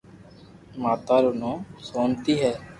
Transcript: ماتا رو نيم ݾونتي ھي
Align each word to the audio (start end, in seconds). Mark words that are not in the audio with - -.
ماتا 0.81 1.15
رو 1.23 1.31
نيم 1.41 1.59
ݾونتي 1.87 2.33
ھي 2.41 2.51